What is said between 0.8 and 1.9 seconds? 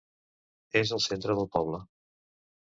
És al centre del poble.